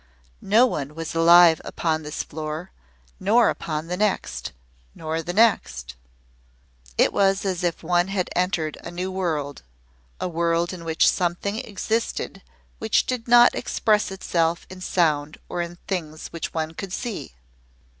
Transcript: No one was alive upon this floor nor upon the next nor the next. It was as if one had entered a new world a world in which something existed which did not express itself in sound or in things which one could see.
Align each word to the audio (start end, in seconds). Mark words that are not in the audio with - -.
No 0.41 0.65
one 0.65 0.95
was 0.95 1.13
alive 1.13 1.61
upon 1.63 2.01
this 2.01 2.23
floor 2.23 2.71
nor 3.19 3.51
upon 3.51 3.85
the 3.85 3.95
next 3.95 4.51
nor 4.95 5.21
the 5.21 5.31
next. 5.31 5.93
It 6.97 7.13
was 7.13 7.45
as 7.45 7.63
if 7.63 7.83
one 7.83 8.07
had 8.07 8.27
entered 8.35 8.79
a 8.81 8.89
new 8.89 9.11
world 9.11 9.61
a 10.19 10.27
world 10.27 10.73
in 10.73 10.85
which 10.85 11.07
something 11.07 11.57
existed 11.59 12.41
which 12.79 13.05
did 13.05 13.27
not 13.27 13.53
express 13.53 14.09
itself 14.09 14.65
in 14.71 14.81
sound 14.81 15.37
or 15.47 15.61
in 15.61 15.75
things 15.87 16.29
which 16.29 16.51
one 16.51 16.73
could 16.73 16.93
see. 16.93 17.33